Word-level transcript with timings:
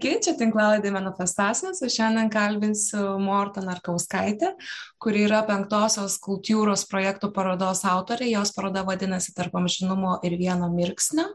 Sveiki, 0.00 0.22
čia 0.24 0.32
tinklalaidė 0.32 0.94
manifestacijos. 0.94 1.82
Aš 1.84 1.92
šiandien 1.98 2.30
kalbinsiu 2.32 3.18
Mortą 3.20 3.60
Narkauskaitę, 3.60 4.54
kuri 4.96 5.26
yra 5.26 5.42
penktosios 5.44 6.14
kultūros 6.24 6.86
projektų 6.88 7.28
parodos 7.36 7.82
autorė. 7.84 8.30
Jos 8.30 8.54
paroda 8.56 8.80
vadinasi 8.88 9.34
Tarp 9.36 9.58
amžinumo 9.60 10.14
ir 10.24 10.38
vieno 10.40 10.70
mirksnio. 10.72 11.26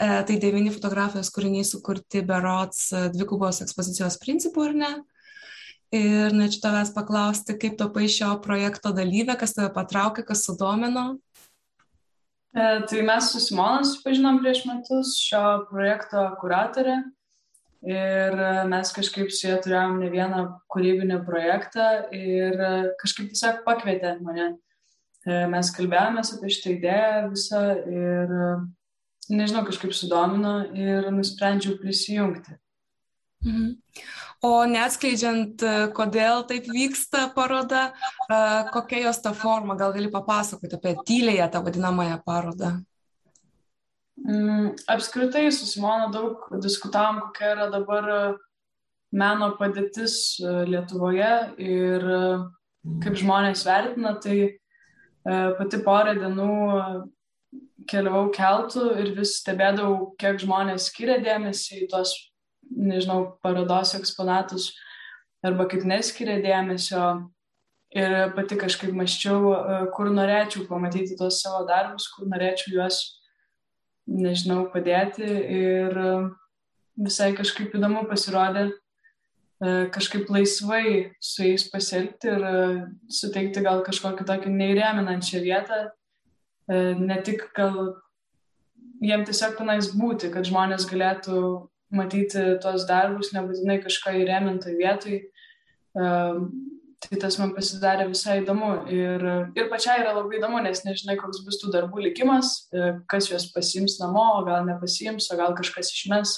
E, 0.00 0.08
tai 0.24 0.38
devyni 0.40 0.72
fotografijos 0.72 1.28
kūriniai 1.34 1.66
sukurti 1.68 2.24
berots 2.24 2.88
dvigubos 3.12 3.60
ekspozicijos 3.66 4.16
principų, 4.24 4.70
ar 4.70 4.80
ne? 4.80 4.90
Ir 5.92 6.32
norėčiau 6.32 6.64
tavęs 6.70 6.96
paklausti, 6.96 7.60
kaip 7.60 7.76
tapai 7.84 8.08
šio 8.08 8.32
projekto 8.40 8.96
dalyvė, 8.96 9.36
kas 9.36 9.58
tave 9.58 9.74
patraukė, 9.76 10.24
kas 10.24 10.48
sudomino. 10.48 11.18
E, 12.56 12.66
tai 12.80 13.04
mes 13.04 13.28
su 13.28 13.44
Simona 13.44 13.84
susipažinom 13.84 14.40
prieš 14.40 14.64
metus 14.72 15.18
šio 15.20 15.66
projekto 15.68 16.30
kuratorė 16.40 17.02
Ir 17.80 18.34
e, 18.36 18.64
mes 18.68 18.90
kažkaip 18.92 19.30
su 19.32 19.46
jie 19.46 19.54
turėjom 19.64 20.02
ne 20.02 20.10
vieną 20.12 20.40
kūrybinį 20.72 21.22
projektą 21.24 21.86
ir 22.12 22.58
e, 22.60 22.72
kažkaip 23.00 23.30
tiesiog 23.32 23.62
pakvietė 23.64 24.18
mane. 24.20 24.50
E, 25.24 25.46
mes 25.48 25.70
kalbėjomės 25.76 26.34
apie 26.36 26.52
šitą 26.52 26.74
idėją 26.74 27.22
visą 27.32 27.62
ir, 27.88 28.34
nežinau, 29.32 29.64
kažkaip 29.68 29.96
sudomino 29.96 30.58
ir 30.76 31.08
nusprendžiau 31.14 31.78
prisijungti. 31.80 32.58
Mhm. 33.48 33.72
O 34.44 34.52
neatskleidžiant, 34.68 35.62
kodėl 35.96 36.46
taip 36.48 36.68
vyksta 36.72 37.26
paroda, 37.34 37.90
kokia 38.72 39.02
jos 39.06 39.20
ta 39.24 39.34
forma, 39.36 39.76
gal 39.76 39.92
gali 39.92 40.08
papasakoti 40.12 40.78
apie 40.78 40.94
tylėje 41.08 41.48
tą 41.52 41.60
vadinamąją 41.64 42.22
parodą? 42.24 42.70
Mm, 44.28 44.74
apskritai 44.86 45.52
su 45.52 45.66
Simona 45.66 46.10
daug 46.12 46.44
diskutavom, 46.60 47.20
kokia 47.24 47.54
yra 47.54 47.68
dabar 47.72 48.08
e, 48.12 48.18
meno 49.16 49.54
padėtis 49.56 50.16
e, 50.44 50.50
Lietuvoje 50.68 51.30
ir 51.56 52.04
e, 52.04 52.18
kaip 53.04 53.16
žmonės 53.20 53.64
vertina, 53.68 54.16
tai 54.20 54.56
pati 55.20 55.76
porą 55.84 56.14
dienų 56.16 56.52
keliavau 57.90 58.30
keltų 58.32 58.86
ir 59.02 59.10
vis 59.18 59.34
stebėdavau, 59.42 60.14
kiek 60.20 60.38
žmonės 60.40 60.86
skiria 60.88 61.18
dėmesį 61.20 61.82
į 61.82 61.88
tos, 61.92 62.14
nežinau, 62.72 63.34
parodos 63.44 63.92
eksponatus 63.98 64.70
arba 65.44 65.66
kaip 65.68 65.84
neskiria 65.84 66.38
dėmesio. 66.40 67.04
Ir 67.92 68.32
pati 68.32 68.56
kažkaip 68.56 68.96
maščiau, 68.96 69.52
kur 69.92 70.08
norėčiau 70.14 70.64
pamatyti 70.70 71.18
tos 71.20 71.42
savo 71.44 71.66
darbus, 71.68 72.08
kur 72.14 72.28
norėčiau 72.30 72.78
juos 72.78 73.02
nežinau, 74.10 74.64
padėti 74.72 75.24
ir 75.24 75.96
e, 75.96 76.10
visai 77.00 77.30
kažkaip 77.36 77.74
įdomu 77.78 78.04
pasirodė 78.10 78.66
e, 78.68 78.74
kažkaip 79.94 80.30
laisvai 80.32 80.84
su 81.22 81.46
jais 81.46 81.66
pasielgti 81.70 82.32
ir 82.34 82.46
e, 82.50 82.60
suteikti 83.20 83.64
gal 83.66 83.84
kažkokį 83.86 84.26
tokį 84.28 84.54
neįrėminančią 84.56 85.42
vietą, 85.46 85.88
ne 86.70 87.16
tik 87.26 87.48
gal 87.56 87.96
jiem 89.02 89.24
tiesiog 89.26 89.56
tenais 89.58 89.88
būti, 89.90 90.28
kad 90.30 90.46
žmonės 90.46 90.84
galėtų 90.86 91.40
matyti 91.90 92.44
tuos 92.62 92.84
darbus, 92.86 93.32
nebūtinai 93.34 93.80
kažką 93.82 94.12
įrėmintoj 94.20 94.76
vietoj, 94.78 95.16
Tai 97.00 97.16
tas 97.16 97.38
man 97.40 97.54
pasidarė 97.56 98.10
visai 98.10 98.40
įdomu. 98.42 98.70
Ir, 98.92 99.22
ir 99.56 99.68
pačiai 99.72 100.02
yra 100.02 100.12
labai 100.18 100.36
įdomu, 100.36 100.60
nes 100.64 100.82
nežinai, 100.84 101.16
koks 101.20 101.40
bus 101.46 101.56
tų 101.62 101.72
darbų 101.72 102.04
likimas, 102.04 102.52
e, 102.76 102.90
kas 103.08 103.30
juos 103.30 103.46
pasiims 103.54 103.96
namo, 104.02 104.26
o 104.36 104.44
gal 104.44 104.66
nepasiims, 104.68 105.30
o 105.32 105.38
gal 105.40 105.56
kažkas 105.56 105.94
išmes, 105.94 106.36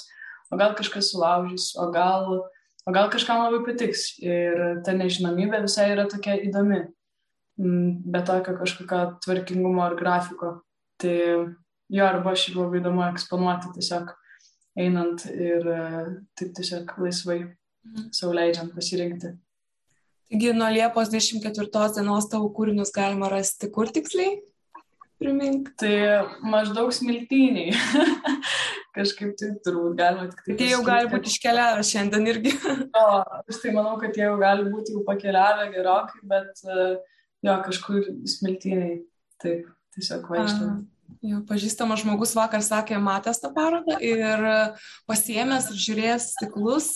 o 0.53 0.59
gal 0.59 0.71
kažkas 0.79 1.11
sulaužys, 1.11 1.73
o 1.75 1.89
gal, 1.91 2.29
o 2.87 2.95
gal 2.95 3.11
kažkam 3.11 3.43
labai 3.43 3.59
patiks. 3.67 4.13
Ir 4.23 4.79
ta 4.87 4.95
nežinomybė 4.95 5.65
visai 5.67 5.89
yra 5.97 6.07
tokia 6.11 6.39
įdomi, 6.47 6.85
be 7.57 8.23
tokio 8.23 8.55
kažkokio 8.61 9.03
tvarkingumo 9.25 9.83
ar 9.83 9.99
grafiko. 9.99 10.55
Tai 11.03 11.17
jo, 11.91 12.05
arba 12.07 12.37
šiaip 12.39 12.61
labai 12.61 12.79
įdomu 12.79 13.03
eksponuoti 13.11 13.75
tiesiog 13.75 14.15
einant 14.79 15.25
ir 15.29 15.67
e, 15.69 15.81
taip 16.39 16.53
tiesiog 16.57 16.95
laisvai 17.03 17.41
mhm. 17.43 18.13
sauliaidžiant 18.15 18.71
pasirinkti. 18.75 19.35
Taigi 20.31 20.53
nuo 20.57 20.69
Liepos 20.73 21.11
24 21.13 21.93
dienos 21.97 22.29
tavo 22.31 22.49
kūrinius 22.55 22.93
galima 22.95 23.29
rasti 23.31 23.69
kur 23.73 23.91
tiksliai? 23.93 24.39
Primink. 25.21 25.69
Tai 25.79 25.95
maždaug 26.43 26.91
smiltiniai. 26.95 27.73
Kažkaip 28.97 29.33
tai 29.39 29.49
turbūt 29.65 29.95
galima 29.97 30.27
tik 30.29 30.41
tai. 30.45 30.55
Tai 30.59 30.69
jau 30.69 30.81
gali 30.85 31.09
būti 31.09 31.31
iškeliavę 31.31 31.85
šiandien 31.89 32.29
irgi. 32.29 32.53
o, 33.01 33.05
aš 33.49 33.61
tai 33.63 33.73
manau, 33.73 33.95
kad 34.01 34.17
jie 34.17 34.27
jau 34.27 34.35
gali 34.41 34.67
būti 34.69 34.93
jau 34.93 35.01
pakeliavę 35.07 35.69
gerokai, 35.73 36.21
bet 36.29 36.61
e, 36.67 36.89
jo, 37.47 37.55
kažkur 37.65 38.03
smiltiniai. 38.35 38.99
Taip, 39.41 39.65
tiesiog 39.95 40.27
vaikštame. 40.29 40.75
Jo 41.23 41.39
pažįstamas 41.47 42.01
žmogus 42.03 42.33
vakar 42.35 42.59
sakė, 42.65 42.97
matęs 42.99 43.39
tą 43.39 43.53
parodą 43.55 43.95
ir 44.03 44.41
pasiemęs 45.07 45.69
ir 45.71 45.77
žiūrėjęs 45.79 46.25
stiklus, 46.33 46.89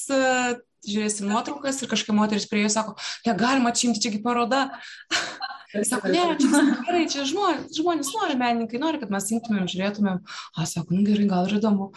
žiūrėsim 0.87 1.29
nuotraukas 1.31 1.79
ir 1.79 1.91
kažkaip 1.91 2.15
moteris 2.15 2.47
prie 2.51 2.65
jo 2.65 2.71
sako, 2.73 2.95
negalima 3.27 3.71
atšimti, 3.71 4.03
čiagi 4.03 4.23
paroda. 4.23 4.67
Sako, 5.67 6.07
ne, 6.07 6.21
čia 6.39 6.61
gerai, 6.87 7.01
čia 7.11 7.25
žmonės, 7.27 7.75
žmonės 7.75 8.09
nori, 8.15 8.37
menininkai 8.39 8.79
nori, 8.79 9.01
kad 9.01 9.11
mes 9.11 9.25
imtumėm, 9.35 9.65
žiūrėtumėm. 9.67 10.21
A, 10.55 10.63
sako, 10.63 10.95
nu 10.95 11.03
gerai, 11.03 11.25
gal 11.27 11.49
ir 11.49 11.57
įdomu. 11.57 11.89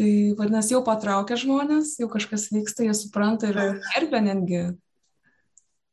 Tai 0.00 0.08
vadinasi, 0.38 0.72
jau 0.72 0.80
patraukia 0.86 1.36
žmonės, 1.38 1.92
jau 2.00 2.08
kažkas 2.10 2.48
vyksta, 2.48 2.86
jie 2.88 2.96
supranta 2.96 3.52
ir 3.52 3.60
gerbė 3.92 4.22
netgi. 4.24 4.62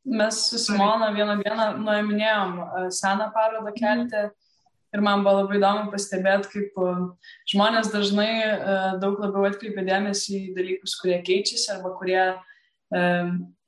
Mes 0.07 0.39
su 0.47 0.61
Simona 0.63 1.11
vieną 1.13 1.35
dieną 1.44 1.67
nuėminėjom 1.84 2.57
seną 2.95 3.28
parodą 3.35 3.75
kelti. 3.75 4.23
Mm 4.29 4.47
Ir 4.97 5.03
man 5.06 5.22
buvo 5.22 5.44
labai 5.44 5.59
įdomu 5.59 5.91
pastebėti, 5.94 6.50
kaip 6.50 6.80
e, 6.81 6.91
žmonės 7.52 7.91
dažnai 7.94 8.31
e, 8.41 8.78
daug 8.97 9.19
labiau 9.22 9.46
atkreipia 9.46 9.84
dėmesį 9.85 10.40
į 10.40 10.53
dalykus, 10.56 10.96
kurie 10.97 11.19
keičiasi 11.28 11.69
arba 11.75 11.91
kurie 12.00 12.24
e, 12.25 13.03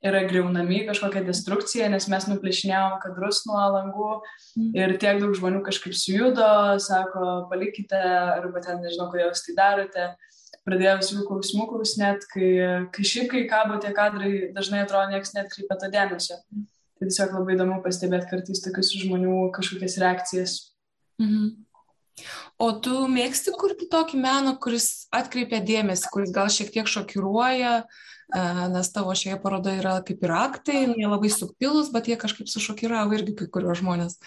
yra 0.10 0.24
greunami 0.26 0.80
kažkokia 0.88 1.22
destrukcija, 1.28 1.90
nes 1.94 2.08
mes 2.10 2.26
nuplėšinėjom 2.32 2.96
kadrus 3.04 3.44
nuo 3.46 3.60
langų 3.76 4.08
mm. 4.16 4.72
ir 4.80 4.96
tiek 5.04 5.20
daug 5.22 5.36
žmonių 5.38 5.62
kažkaip 5.68 5.94
sujudo, 6.00 6.48
sako, 6.82 7.28
palikite, 7.52 8.00
arba 8.40 8.66
ten 8.66 8.82
nežinau, 8.82 9.12
kodėl 9.12 9.30
jūs 9.30 9.46
tai 9.46 9.56
darote. 9.60 10.08
Pradėjau 10.66 10.98
visokių 11.04 11.28
klausimų 11.28 11.70
klausinėt, 11.70 12.26
kai, 12.34 12.50
kai 12.96 13.06
šiaip, 13.06 13.30
kai 13.36 13.44
kabo 13.52 13.78
tie 13.84 13.94
kadrai, 13.94 14.34
dažnai 14.58 14.82
atrodo, 14.88 15.14
niekas 15.14 15.36
netkreipia 15.38 15.78
to 15.78 15.94
dėmesio. 15.94 16.42
Tai 16.98 17.06
tiesiog 17.06 17.38
labai 17.38 17.54
įdomu 17.54 17.80
pastebėti 17.86 18.34
kartais 18.34 18.66
tokius 18.66 18.96
žmonių 19.06 19.38
kažkokias 19.56 20.02
reakcijas. 20.02 20.58
Mhm. 21.19 21.50
O 22.59 22.72
tu 22.84 23.06
mėgsti 23.07 23.53
kurti 23.56 23.88
tokį 23.91 24.19
meną, 24.19 24.56
kuris 24.59 25.07
atkreipia 25.16 25.62
dėmesį, 25.63 26.09
kuris 26.12 26.34
gal 26.35 26.50
šiek 26.52 26.72
tiek 26.74 26.90
šokiruoja, 26.91 27.74
e, 27.80 28.41
nes 28.74 28.91
tavo 28.96 29.16
šioje 29.16 29.38
parodoje 29.44 29.80
yra 29.80 29.96
kaip 30.06 30.25
ir 30.25 30.34
aktai, 30.35 30.81
jie 30.91 31.07
labai 31.07 31.31
subtilus, 31.31 31.91
bet 31.96 32.09
jie 32.12 32.19
kažkaip 32.19 32.52
sušokiravo 32.52 33.16
irgi 33.16 33.38
kai 33.40 33.47
kurios 33.53 33.80
žmonės. 33.80 34.19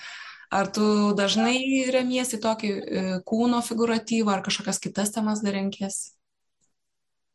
Ar 0.53 0.69
tu 0.69 0.87
dažnai 1.17 1.59
remiesi 1.93 2.41
tokį 2.41 2.73
e, 2.73 3.05
kūno 3.29 3.61
figuratyvą 3.65 4.35
ar 4.37 4.45
kažkokias 4.45 4.81
kitas 4.81 5.13
temas 5.13 5.45
dar 5.45 5.57
renkėsi? 5.57 6.13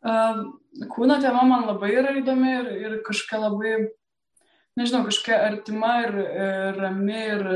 Kūno 0.07 1.17
tema 1.21 1.43
man 1.49 1.65
labai 1.65 1.89
yra 1.97 2.13
įdomi 2.19 2.51
ir, 2.53 2.67
ir 2.85 2.97
kažkokia 3.05 3.39
labai, 3.41 3.71
nežinau, 4.77 5.01
kažkokia 5.09 5.39
artima 5.49 5.93
ir, 6.05 6.19
ir 6.21 6.81
rami 6.81 7.17
ir 7.17 7.47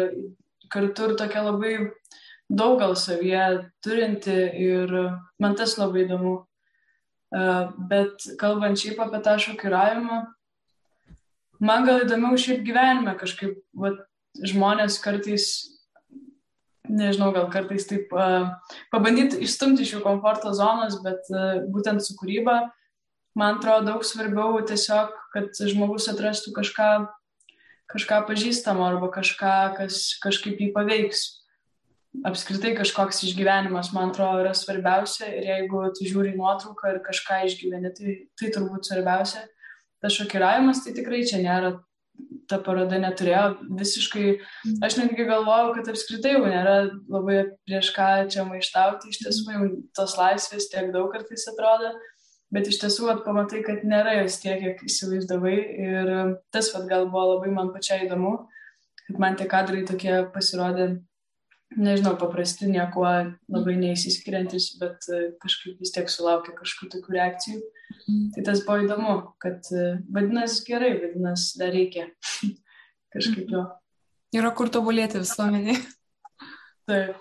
kartu 0.71 1.09
ir 1.09 1.17
tokia 1.19 1.43
labai 1.45 1.73
daug 2.51 2.79
gal 2.79 2.95
savyje 2.99 3.67
turinti 3.83 4.37
ir 4.65 4.91
man 5.39 5.55
tas 5.55 5.77
labai 5.79 6.05
įdomu. 6.05 6.35
Bet 7.31 8.25
kalbant 8.39 8.79
šiaip 8.79 8.99
apie 8.99 9.21
tą 9.23 9.37
šokiravimą, 9.39 10.17
man 11.63 11.85
gal 11.87 12.01
įdomiau 12.03 12.39
šiaip 12.39 12.65
gyvenime 12.65 13.13
kažkaip, 13.19 13.55
va, 13.77 13.93
žmonės 14.47 14.97
kartais, 15.03 15.47
nežinau, 16.89 17.31
gal 17.35 17.47
kartais 17.53 17.87
taip 17.87 18.11
uh, 18.15 18.51
pabandyti 18.91 19.39
išstumti 19.45 19.85
iš 19.85 19.95
jų 19.95 20.03
komforto 20.03 20.51
zonos, 20.57 20.99
bet 21.05 21.29
uh, 21.31 21.61
būtent 21.71 22.03
su 22.03 22.17
kūryba, 22.19 22.57
man 23.37 23.59
atrodo 23.59 23.93
daug 23.93 24.05
svarbiau 24.07 24.59
tiesiog, 24.67 25.13
kad 25.31 25.55
žmogus 25.55 26.09
atrastų 26.11 26.55
kažką 26.57 26.91
kažką 27.91 28.23
pažįstamo 28.29 28.83
arba 28.87 29.11
kažką, 29.13 29.55
kas 29.77 30.01
kažkaip 30.23 30.59
jį 30.61 30.71
paveiks. 30.75 31.27
Apskritai 32.27 32.73
kažkoks 32.75 33.21
išgyvenimas, 33.23 33.93
man 33.95 34.11
atrodo, 34.11 34.41
yra 34.43 34.51
svarbiausia 34.57 35.29
ir 35.31 35.45
jeigu 35.47 35.85
tu 35.95 36.07
žiūri 36.09 36.33
nuotrauką 36.35 36.91
ir 36.91 36.99
kažką 37.05 37.45
išgyveni, 37.47 37.93
tai, 37.95 38.17
tai 38.35 38.51
turbūt 38.51 38.89
svarbiausia. 38.89 39.45
Tas 40.03 40.17
šokiravimas, 40.17 40.81
tai 40.83 40.91
tikrai 40.97 41.21
čia 41.29 41.39
nėra, 41.39 41.75
ta 42.51 42.59
paroda 42.59 42.99
neturėjo 42.99 43.43
visiškai, 43.79 44.25
aš 44.83 44.97
netgi 44.99 45.27
galvojau, 45.29 45.71
kad 45.77 45.91
apskritai 45.93 46.35
jau 46.35 46.43
nėra 46.43 46.75
labai 47.11 47.37
prieš 47.67 47.93
ką 47.95 48.09
čia 48.33 48.45
maištauti, 48.49 49.11
iš 49.13 49.21
tiesų 49.23 49.55
jau 49.55 49.69
tos 49.95 50.17
laisvės 50.19 50.67
tiek 50.73 50.91
daug 50.91 51.11
kartais 51.13 51.47
atrodo, 51.53 51.93
bet 52.53 52.67
iš 52.67 52.81
tiesų 52.83 53.07
vat, 53.07 53.21
pamatai, 53.25 53.61
kad 53.65 53.85
nėra 53.87 54.17
jos 54.21 54.39
tiek, 54.43 54.59
kiek 54.61 54.83
įsivaizdavai 54.87 55.55
ir 55.85 56.11
tas 56.53 56.71
vat, 56.75 56.87
gal 56.89 57.07
buvo 57.11 57.35
labai 57.35 57.53
man 57.53 57.71
pačiai 57.75 58.05
įdomu, 58.07 58.35
kad 59.07 59.21
man 59.21 59.39
tie 59.39 59.47
kadrai 59.51 59.85
tokie 59.87 60.21
pasirodė, 60.33 60.89
nežinau, 61.79 62.17
paprasti, 62.19 62.67
niekuo 62.71 63.07
labai 63.51 63.75
neįsiskiriantis, 63.79 64.73
bet 64.81 65.07
kažkaip 65.43 65.79
vis 65.79 65.93
tiek 65.95 66.11
sulaukė 66.11 66.55
kažkokių 66.57 66.91
tokių 66.97 67.15
reakcijų. 67.15 67.61
Mm. 68.07 68.25
Tai 68.35 68.43
tas 68.47 68.63
buvo 68.67 68.85
įdomu, 68.85 69.15
kad 69.41 69.67
vadinasi 70.11 70.65
gerai, 70.67 70.93
vadinasi 70.99 71.59
dar 71.61 71.71
reikia 71.75 72.09
kažkaip 73.15 73.51
jo. 73.51 73.65
Yra 74.35 74.51
kur 74.55 74.71
tobulėti 74.71 75.19
visuomenė. 75.23 75.75
Taip. 76.87 77.19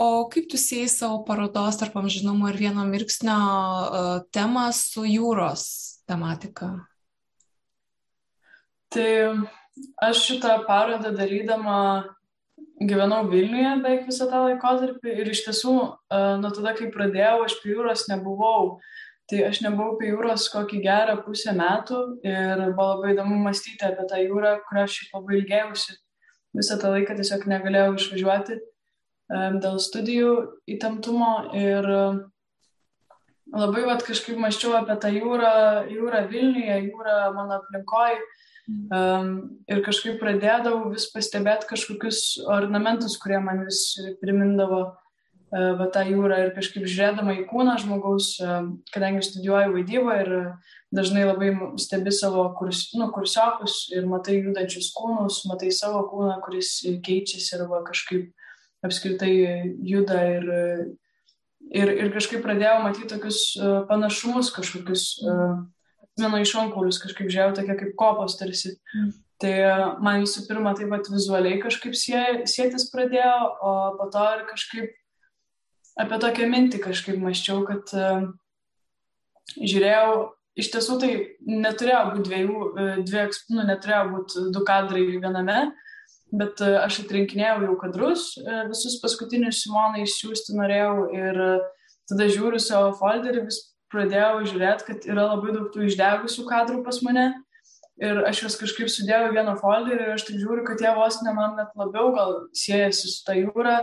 O 0.00 0.28
kaip 0.32 0.48
tu 0.50 0.58
siejai 0.60 0.88
savo 0.88 1.22
parodos 1.26 1.76
tarp 1.80 1.96
amžinumo 2.00 2.48
ir 2.48 2.56
vieno 2.60 2.84
mirksnio 2.88 3.36
uh, 3.36 4.22
temą 4.32 4.70
su 4.76 5.04
jūros 5.04 5.64
tematika? 6.08 6.70
Tai 8.90 9.10
aš 10.02 10.24
šitą 10.26 10.56
parodą 10.66 11.12
darydama 11.14 11.76
gyvenau 12.80 13.26
Vilniuje 13.28 13.74
beveik 13.84 14.08
visą 14.08 14.26
tą 14.30 14.40
laikotarpį 14.46 15.14
ir 15.20 15.30
iš 15.34 15.44
tiesų 15.46 15.76
uh, 15.76 16.34
nuo 16.40 16.50
tada, 16.56 16.72
kai 16.78 16.88
pradėjau, 16.94 17.44
aš 17.44 17.58
prie 17.60 17.76
jūros 17.76 18.08
nebuvau. 18.10 18.78
Tai 19.30 19.44
aš 19.46 19.60
nebuvau 19.62 19.94
prie 20.00 20.10
jūros 20.10 20.48
kokį 20.50 20.80
gerą 20.82 21.20
pusę 21.22 21.52
metų 21.54 22.00
ir 22.26 22.64
buvo 22.72 22.88
labai 22.96 23.12
įdomu 23.12 23.36
mąstyti 23.44 23.86
apie 23.86 24.08
tą 24.10 24.18
jūrą, 24.24 24.56
kurią 24.66 24.88
aš 24.88 24.96
šiaip 24.96 25.14
labai 25.20 25.36
ilgėjausi. 25.38 26.00
Visą 26.58 26.80
tą 26.82 26.90
laiką 26.96 27.14
tiesiog 27.20 27.46
negalėjau 27.52 27.92
išvažiuoti 27.94 28.58
dėl 29.30 29.78
studijų 29.78 30.34
įtemptumo 30.66 31.32
ir 31.54 31.86
labai 33.54 33.86
vat, 33.86 34.04
kažkaip 34.06 34.38
maščiau 34.40 34.74
apie 34.78 34.96
tą 35.02 35.10
jūrą, 35.14 35.54
jūrą 35.90 36.24
Vilniuje, 36.30 36.78
jūrą 36.90 37.16
mano 37.36 37.60
aplinkoje. 37.60 38.20
Um, 38.70 39.30
ir 39.66 39.80
kažkaip 39.82 40.20
pradėdavau 40.20 40.92
vis 40.92 41.08
pastebėti 41.10 41.66
kažkokius 41.72 42.20
ornamentus, 42.46 43.16
kurie 43.18 43.40
man 43.42 43.64
vis 43.66 43.96
primindavo 44.20 44.80
uh, 44.84 45.72
va, 45.78 45.88
tą 45.90 46.04
jūrą 46.06 46.38
ir 46.44 46.52
kažkaip 46.54 46.84
žiūrėdama 46.86 47.34
į 47.40 47.46
kūną 47.50 47.74
žmogaus, 47.82 48.36
uh, 48.44 48.68
kadangi 48.94 49.24
studijuoju 49.26 49.74
vaidybą 49.74 50.18
ir 50.22 50.30
dažnai 50.94 51.24
labai 51.26 51.50
stebi 51.82 52.14
savo 52.14 52.44
kurs, 52.58 52.88
nu, 52.94 53.08
kursiokus 53.14 53.88
ir 53.94 54.06
matai 54.10 54.38
judančius 54.38 54.92
kūnus, 54.94 55.42
matai 55.50 55.72
savo 55.74 56.04
kūną, 56.12 56.38
kuris 56.44 56.76
keičiasi 57.06 57.58
arba 57.58 57.82
kažkaip 57.88 58.30
apskritai 58.86 59.32
juda 59.86 60.20
ir, 60.36 60.46
ir, 61.70 61.92
ir 61.94 62.12
kažkaip 62.14 62.44
pradėjau 62.44 62.78
matyti 62.84 63.10
tokius 63.12 63.42
e, 63.56 63.72
panašumus 63.90 64.52
kažkokius, 64.56 65.06
e, 65.20 65.34
mano 66.20 66.40
išonkaulius 66.42 67.00
kažkaip 67.02 67.28
žiūrėjau, 67.28 67.56
tokie 67.58 67.76
kaip 67.82 67.92
kopos 68.00 68.38
tarsi. 68.40 68.76
Mm. 68.94 69.12
Tai 69.40 69.52
e, 69.56 69.74
man 70.04 70.24
visų 70.24 70.46
pirma 70.48 70.74
taip 70.76 70.92
pat 70.92 71.12
vizualiai 71.12 71.60
kažkaip 71.62 71.96
sie, 71.96 72.22
sėtis 72.50 72.88
pradėjo, 72.92 73.36
o 73.60 73.74
po 74.00 74.08
to 74.12 74.26
ir 74.36 74.46
kažkaip 74.48 74.96
apie 76.00 76.20
tokią 76.22 76.48
mintį 76.48 76.80
kažkaip 76.80 77.18
maščiau, 77.20 77.60
kad 77.68 77.90
uh, 77.98 78.28
žiūrėjau, 79.58 80.12
iš 80.60 80.70
tiesų 80.74 80.96
tai 81.02 81.10
neturėjo 81.46 82.00
būti 82.10 82.26
dviejų, 82.28 82.66
dvi, 83.08 83.24
nu, 83.54 83.66
neturėjo 83.68 84.02
būti 84.14 84.44
du 84.54 84.64
kadrai 84.66 85.04
viename, 85.10 85.60
bet 86.32 86.62
e, 86.62 86.70
aš 86.80 87.02
atrinkinėjau 87.04 87.66
jau 87.66 87.76
kadrus, 87.80 88.30
e, 88.38 88.62
visus 88.70 88.98
paskutinius 89.02 89.62
Simonai 89.64 90.04
išsiųsti 90.04 90.56
norėjau 90.58 90.94
ir 91.16 91.42
e, 91.44 91.52
tada 92.10 92.26
žiūriu 92.30 92.60
savo 92.62 92.92
folderį, 92.98 93.46
vis 93.48 93.62
pradėjau 93.90 94.42
žiūrėti, 94.46 94.86
kad 94.86 95.06
yra 95.10 95.28
labai 95.32 95.54
daug 95.56 95.70
tų 95.74 95.88
išdegusių 95.88 96.46
kadrų 96.48 96.82
pas 96.86 97.00
mane. 97.06 97.30
Ir 98.00 98.22
aš 98.24 98.44
juos 98.44 98.56
kažkaip 98.56 98.88
sudėjau 98.88 99.28
į 99.28 99.32
vieną 99.34 99.56
folderį 99.60 100.06
ir 100.06 100.12
aš 100.14 100.22
tik 100.28 100.38
žiūriu, 100.40 100.62
kad 100.64 100.80
jie 100.80 100.92
vos 100.96 101.18
ne 101.26 101.34
man 101.36 101.58
net 101.58 101.74
labiau 101.76 102.14
gal 102.14 102.36
siejasi 102.56 103.10
su 103.10 103.24
ta 103.26 103.34
jūra, 103.36 103.82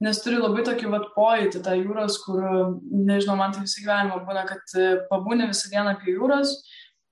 nes 0.00 0.20
turi 0.24 0.38
labai 0.40 0.62
tokį 0.64 0.92
vat 0.94 1.10
pojūtį 1.12 1.60
tą 1.66 1.74
jūros, 1.76 2.16
kur, 2.24 2.40
nežinau, 2.88 3.36
man 3.36 3.52
tai 3.52 3.66
visą 3.66 3.82
gyvenimą 3.82 4.22
būna, 4.24 4.46
kad 4.48 4.78
pabūni 5.10 5.50
visą 5.50 5.68
dieną 5.74 5.98
prie 6.00 6.14
jūros 6.16 6.54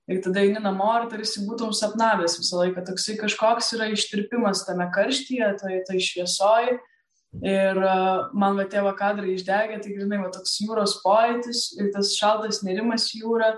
ir 0.09 0.21
tada 0.25 0.41
eini 0.41 0.61
namo 0.63 0.89
ir 0.97 1.07
tarsi 1.11 1.43
būtum 1.45 1.73
sapnavęs 1.75 2.39
visą 2.41 2.63
laiką. 2.63 2.83
Toksai 2.87 3.17
kažkoks 3.19 3.73
yra 3.77 3.91
ištirpimas 3.93 4.65
tame 4.67 4.89
karštyje, 4.95 5.51
tai, 5.61 5.81
tai 5.87 6.01
šviesoj. 6.01 6.77
Ir 7.45 7.77
uh, 7.77 8.31
man 8.33 8.57
va 8.57 8.65
tie 8.65 8.81
vakadrai 8.81 9.35
išdegė, 9.35 9.77
tai 9.83 9.93
grinai 9.93 10.17
va 10.23 10.31
toks 10.33 10.55
jūros 10.63 10.95
pojūtis 11.03 11.67
ir 11.77 11.91
tas 11.93 12.15
šaltas 12.17 12.63
nerimas 12.65 13.11
jūra. 13.13 13.53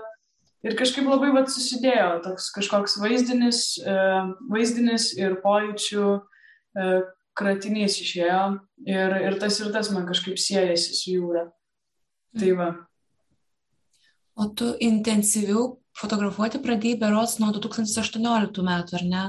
Ir 0.62 0.76
kažkaip 0.78 1.08
labai 1.08 1.32
va 1.34 1.46
susidėjo 1.48 2.20
toks 2.26 2.50
kažkoks 2.54 2.98
vaizdinis, 3.00 3.64
uh, 3.80 4.36
vaizdinis 4.52 5.08
ir 5.16 5.40
pojūčių 5.40 6.04
uh, 6.12 7.10
kratinys 7.38 7.96
išėjo. 8.04 8.44
Ir, 8.84 9.18
ir 9.24 9.40
tas 9.40 9.56
ir 9.62 9.72
tas 9.72 9.88
man 9.94 10.04
kažkaip 10.10 10.36
siejasi 10.36 10.98
su 10.98 11.16
jūra. 11.16 11.48
Tai 12.36 12.56
va. 12.60 12.72
O 14.36 14.52
tu 14.56 14.68
intensyviau 14.84 15.81
fotografuoti 15.98 16.60
pradėjai 16.62 17.00
berots 17.02 17.38
nuo 17.42 17.52
2018 17.54 18.64
metų, 18.66 18.98
ar 18.98 19.06
ne? 19.08 19.24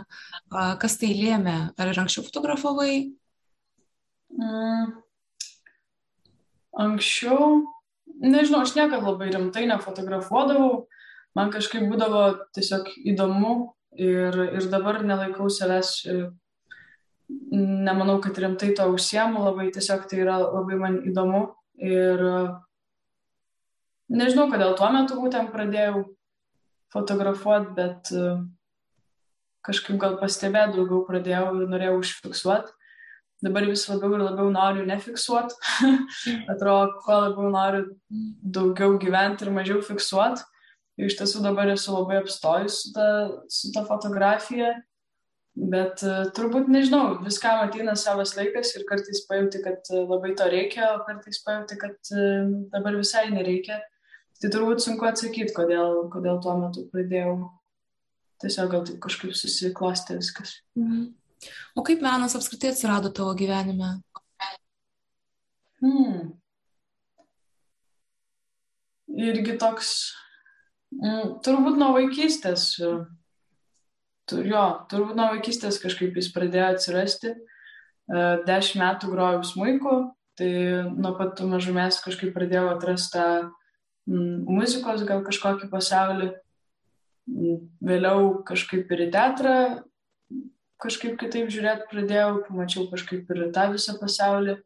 Kas 0.82 0.98
tai 1.02 1.12
lėmė? 1.18 1.58
Ar 1.78 1.92
ir 1.92 2.02
anksčiau 2.04 2.26
fotografavai? 2.28 2.96
Mm. 4.34 4.94
Anksčiau, 6.84 7.62
nežinau, 8.24 8.64
aš 8.64 8.74
niekada 8.78 9.04
labai 9.04 9.30
rimtai 9.34 9.68
nefotografuodavau, 9.70 10.88
man 11.38 11.52
kažkaip 11.54 11.86
būdavo 11.92 12.24
tiesiog 12.56 12.90
įdomu 13.14 13.54
ir, 13.94 14.40
ir 14.58 14.70
dabar 14.72 15.04
nelaikau 15.06 15.52
savęs, 15.54 15.94
nemanau, 17.54 18.18
kad 18.24 18.38
rimtai 18.42 18.72
to 18.78 18.88
užsiemu, 18.96 19.44
labai 19.46 19.70
tiesiog 19.76 20.08
tai 20.10 20.24
yra 20.26 20.40
labai 20.42 20.80
man 20.82 21.00
įdomu 21.06 21.46
ir 21.78 22.26
nežinau, 24.10 24.50
kodėl 24.50 24.74
tuo 24.78 24.90
metu 24.94 25.20
būtent 25.22 25.54
pradėjau 25.54 26.08
fotografuoti, 26.94 27.74
bet 27.78 28.14
e, 28.14 28.30
kažkaip 29.66 30.00
gal 30.02 30.18
pastebėti 30.22 30.78
daugiau 30.78 31.04
pradėjau 31.08 31.50
ir 31.58 31.68
norėjau 31.72 32.00
užfiksuoti. 32.02 32.74
Dabar 33.44 33.66
vis 33.68 33.84
labiau 33.90 34.16
ir 34.16 34.24
labiau 34.24 34.52
noriu 34.54 34.86
nefiksuoti. 34.88 35.58
Atrodo, 36.54 37.02
kuo 37.04 37.20
labiau 37.26 37.52
noriu 37.52 37.86
daugiau 38.58 38.96
gyventi 39.02 39.44
ir 39.44 39.52
mažiau 39.56 39.84
fiksuoti. 39.84 40.46
Ir 41.00 41.10
iš 41.10 41.18
tiesų 41.20 41.42
dabar 41.44 41.72
esu 41.74 41.92
labai 41.92 42.22
apstojus 42.22 42.84
su 42.84 42.92
ta, 42.96 43.08
su 43.52 43.72
ta 43.76 43.84
fotografija. 43.88 44.76
Bet 45.74 46.02
uh, 46.06 46.24
turbūt 46.34 46.70
nežinau, 46.72 47.20
viskam 47.22 47.60
ateina 47.62 47.94
savas 48.00 48.32
laikas 48.38 48.72
ir 48.74 48.88
kartais 48.90 49.20
pajauti, 49.30 49.60
kad 49.66 49.92
uh, 49.92 50.06
labai 50.10 50.32
to 50.38 50.48
reikia, 50.50 50.96
o 50.96 51.04
kartais 51.06 51.44
pajauti, 51.46 51.78
kad 51.82 52.14
dabar 52.74 52.98
visai 52.98 53.28
nereikia. 53.34 53.78
Tai 54.42 54.50
turbūt 54.52 54.84
sunku 54.84 55.06
atsakyti, 55.08 55.54
kodėl, 55.56 56.08
kodėl 56.14 56.40
tuo 56.44 56.56
metu 56.60 56.88
pradėjau. 56.92 57.36
Tiesiog 58.44 58.72
gal 58.72 58.82
taip 58.88 58.98
kažkaip 59.04 59.36
susiklostė 59.38 60.18
viskas. 60.20 60.58
Mhm. 60.80 61.12
O 61.76 61.84
kaip 61.84 62.04
menas 62.04 62.36
apskritai 62.38 62.72
atsirado 62.72 63.12
tavo 63.12 63.34
gyvenime? 63.40 63.98
Hmm. 65.84 66.32
Irgi 69.14 69.58
toks, 69.60 69.90
mm, 70.96 71.40
turbūt 71.44 71.76
nuo 71.80 71.92
vaikystės, 71.98 72.70
tur, 72.80 74.46
jo, 74.48 74.64
turbūt 74.92 75.20
nuo 75.20 75.28
vaikystės 75.36 75.82
kažkaip 75.84 76.16
jis 76.18 76.32
pradėjo 76.34 76.70
atsirasti. 76.72 77.34
E, 77.34 78.24
dešimt 78.48 78.82
metų 78.82 79.12
grojau 79.12 79.44
smūku, 79.48 79.98
tai 80.40 80.54
nuo 80.96 81.14
pat 81.20 81.44
mažumės 81.48 82.00
kažkaip 82.04 82.34
pradėjau 82.36 82.72
atrasti 82.72 83.20
tą 83.20 83.28
muzikos 84.08 85.06
gal 85.08 85.24
kažkokį 85.26 85.70
pasaulį. 85.72 86.34
Vėliau 87.84 88.44
kažkaip 88.48 88.90
ir 88.92 89.06
į 89.06 89.12
teatrą 89.14 89.58
kažkaip 90.84 91.18
kitaip 91.22 91.52
žiūrėti 91.54 91.88
pradėjau, 91.92 92.44
pamačiau 92.48 92.86
kažkaip 92.92 93.30
ir 93.32 93.44
tą 93.56 93.70
visą 93.74 93.96
pasaulį. 94.02 94.58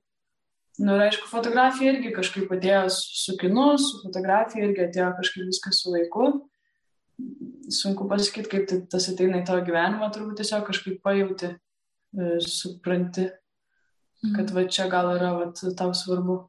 Na 0.77 0.91
nu, 0.91 0.95
ir 0.97 1.07
aišku, 1.07 1.29
fotografija 1.31 1.95
irgi 1.95 2.11
kažkaip 2.13 2.51
atėjo 2.53 2.83
su 2.93 3.33
kinu, 3.41 3.71
su 3.81 4.03
fotografija 4.03 4.67
irgi 4.67 4.83
atėjo 4.85 5.07
kažkaip 5.17 5.47
viskas 5.49 5.81
su 5.81 5.93
laiku. 5.93 6.27
Sunku 7.73 8.05
pasakyti, 8.09 8.51
kaip 8.51 8.67
tai, 8.69 8.83
tas 8.91 9.07
ateina 9.09 9.41
į 9.41 9.47
tavo 9.47 9.63
gyvenimą, 9.65 10.11
turbūt 10.13 10.37
tiesiog 10.41 10.67
kažkaip 10.67 10.99
pajauti, 11.05 11.49
e, 12.13 12.35
supranti, 12.45 13.25
kad 14.21 14.45
mhm. 14.45 14.53
va 14.53 14.65
čia 14.69 14.85
gal 14.91 15.09
yra 15.15 15.33
va, 15.39 15.49
tau 15.79 15.95
svarbu. 15.97 16.43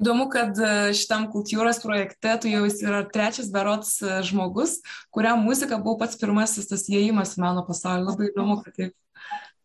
Įdomu, 0.00 0.26
kad 0.32 0.56
e, 0.56 0.68
šitam 0.96 1.26
kultūros 1.32 1.82
projekte 1.82 2.32
tu 2.40 2.50
jau 2.50 2.62
esi 2.64 2.86
yra 2.88 3.02
trečias 3.04 3.50
berots 3.52 3.98
e, 4.00 4.20
žmogus, 4.24 4.78
kuriam 5.12 5.42
muzika 5.44 5.76
buvo 5.82 5.98
pats 6.00 6.16
pirmasis 6.20 6.70
tas 6.70 6.86
įėjimas 6.88 7.36
į 7.36 7.42
meno 7.44 7.64
pasaulį. 7.66 8.06
Labai 8.08 8.30
įdomu, 8.30 8.56
kad 8.64 8.78
taip 8.78 8.94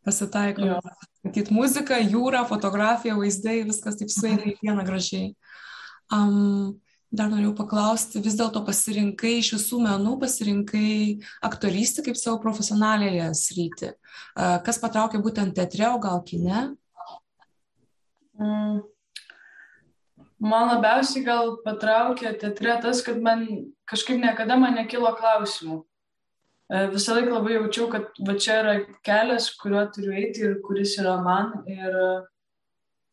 pasitaiko. 0.07 0.81
Matyt, 1.25 1.51
muzika, 1.51 1.99
jūra, 2.03 2.43
fotografija, 2.47 3.15
vaizdai, 3.19 3.61
viskas 3.67 3.97
taip 3.99 4.11
sueina 4.11 4.43
į 4.51 4.57
vieną 4.59 4.83
gražiai. 4.87 5.31
Um, 6.13 6.75
dar 7.11 7.31
norėjau 7.31 7.53
paklausti, 7.55 8.21
vis 8.23 8.35
dėlto 8.39 8.61
pasirinkai 8.67 9.37
iš 9.39 9.53
visų 9.55 9.79
menų, 9.83 10.17
pasirinkai 10.21 10.91
aktorystę 11.47 12.03
kaip 12.05 12.19
savo 12.19 12.39
profesionalėje 12.43 13.31
sritį. 13.39 13.93
Kas 14.67 14.79
patraukė 14.83 15.23
būtent 15.23 15.55
teatre, 15.55 15.87
o 15.91 16.03
gal 16.03 16.21
kine? 16.27 16.67
Mm. 18.37 18.85
Man 20.37 20.69
labiausiai 20.69 21.23
gal 21.25 21.55
patraukė 21.63 22.35
teatre 22.37 22.75
tas, 22.81 23.01
kad 23.01 23.17
man 23.21 23.47
kažkaip 23.89 24.19
niekada 24.21 24.57
man 24.59 24.75
nekilo 24.77 25.09
klausimų. 25.17 25.79
E, 26.67 26.81
visą 26.93 27.15
laiką 27.17 27.33
labai 27.39 27.55
jaučiau, 27.55 27.87
kad 27.89 28.19
va 28.27 28.35
čia 28.37 28.59
yra 28.61 28.75
kelias, 29.07 29.49
kuriuo 29.57 29.87
turiu 29.95 30.13
eiti 30.13 30.45
ir 30.45 30.59
kuris 30.65 30.93
yra 31.01 31.15
man. 31.25 31.55
Ir 31.65 31.97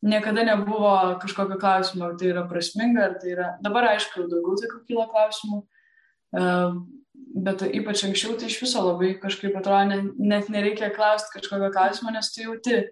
niekada 0.05 0.45
nebuvo 0.45 0.93
kažkokio 1.23 1.57
klausimo, 1.57 2.11
ar 2.11 2.19
tai 2.19 2.29
yra 2.29 2.45
prasminga, 2.49 3.07
ar 3.09 3.17
tai 3.21 3.33
yra. 3.33 3.49
Dabar, 3.65 3.89
aišku, 3.95 4.27
daugiau 4.29 4.59
tokių 4.61 4.83
kyla 4.85 5.09
klausimų, 5.09 5.63
e, 6.37 6.49
bet 7.47 7.63
ypač 7.71 8.05
anksčiau 8.05 8.37
tai 8.37 8.51
iš 8.51 8.59
viso 8.61 8.83
labai 8.85 9.15
kažkaip 9.21 9.57
atrodo, 9.57 10.03
net 10.19 10.51
nereikia 10.53 10.93
klausti 10.93 11.39
kažkokio 11.39 11.73
klausimo, 11.73 12.13
nes 12.13 12.29
tu 12.35 12.45
jauti. 12.45 12.83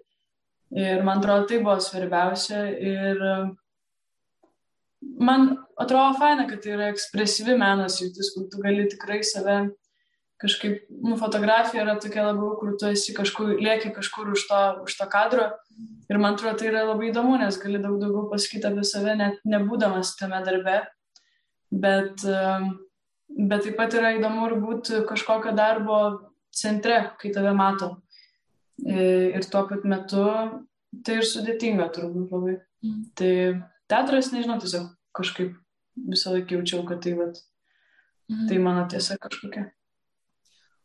Ir 0.74 1.04
man 1.06 1.20
atrodo, 1.20 1.46
tai 1.46 1.60
buvo 1.62 1.76
svarbiausia. 1.78 2.64
Ir 2.82 3.22
man 5.20 5.56
atrodo 5.80 6.18
faina, 6.18 6.46
kad 6.48 6.62
tai 6.62 6.74
yra 6.76 6.90
ekspresyvi 6.92 7.56
menas 7.58 8.00
jungtis, 8.00 8.32
kur 8.34 8.48
tu 8.50 8.62
gali 8.62 8.86
tikrai 8.90 9.22
save 9.24 9.58
kažkaip, 10.44 10.82
nu, 10.90 11.16
fotografija 11.16 11.84
yra 11.84 11.94
tokia 12.00 12.26
labiau, 12.26 12.54
kur 12.60 12.74
tu 12.80 12.88
esi 12.90 13.14
kažkur, 13.16 13.54
lieki 13.64 13.92
kažkur 13.94 14.32
už 14.34 14.46
to, 14.50 14.60
už 14.84 14.96
to 14.98 15.06
kadro. 15.10 15.50
Ir 16.10 16.18
man 16.20 16.36
atrodo, 16.36 16.58
tai 16.60 16.68
yra 16.70 16.84
labai 16.88 17.10
įdomu, 17.10 17.38
nes 17.40 17.58
gali 17.62 17.80
daug 17.82 17.96
daugiau 18.02 18.28
pasakyti 18.32 18.68
apie 18.68 18.84
save, 18.86 19.14
net 19.20 19.40
nebūdamas 19.48 20.14
tame 20.18 20.42
darbe. 20.44 20.76
Bet, 21.72 22.26
ehm, 22.28 22.68
bet 23.48 23.64
taip 23.64 23.78
pat 23.80 23.96
yra 23.96 24.14
įdomu 24.18 24.50
ir 24.50 24.56
būti 24.62 25.02
kažkokio 25.08 25.54
darbo 25.56 25.98
centre, 26.54 27.00
kai 27.18 27.32
tave 27.34 27.54
mato. 27.56 27.94
Ir 28.84 29.46
tuo 29.50 29.64
pat 29.70 29.86
metu 29.86 30.26
tai 31.06 31.20
ir 31.20 31.26
sudėtinga 31.26 31.88
turbūt 31.94 32.34
labai. 32.34 32.58
Mm. 32.84 33.02
Tai 33.16 33.34
teatras, 33.90 34.32
nežinau, 34.34 34.58
tiesiog 34.62 34.90
kažkaip 35.16 35.54
visą 36.10 36.34
laiką 36.34 36.58
jaučiau, 36.58 36.82
kad 36.88 37.02
tai, 37.04 37.14
vat, 37.18 37.40
mhm. 38.30 38.46
tai 38.50 38.60
mano 38.62 38.84
tiesa 38.90 39.18
kažkokia. 39.20 39.68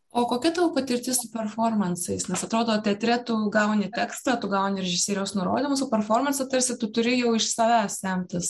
O 0.10 0.24
kokia 0.26 0.50
tavo 0.56 0.72
patirtis 0.74 1.20
su 1.22 1.28
performansais? 1.30 2.26
Nes 2.32 2.44
atrodo, 2.46 2.74
teatre 2.82 3.20
tu 3.26 3.36
gauni 3.54 3.92
tekstą, 3.94 4.40
tu 4.42 4.50
gauni 4.50 4.82
režisieriaus 4.82 5.36
nurodymus, 5.38 5.84
o 5.86 5.90
performansą 5.92 6.48
tarsi 6.50 6.80
tu 6.82 6.90
turi 6.90 7.20
jau 7.20 7.36
iš 7.38 7.52
savęs 7.52 8.00
semtis. 8.02 8.50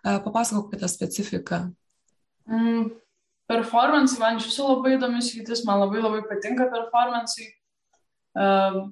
E, 0.00 0.16
papasakok 0.24 0.70
apie 0.70 0.80
tą 0.80 0.88
specifiką. 0.88 1.58
Mm, 2.48 2.88
performansai 3.52 4.22
man 4.22 4.40
iš 4.40 4.48
viso 4.48 4.70
labai 4.70 4.94
įdomis 4.96 5.28
rytis, 5.36 5.66
man 5.68 5.82
labai 5.84 6.00
labai 6.00 6.22
patinka 6.30 6.70
performansai. 6.72 7.50
Uh, 8.38 8.86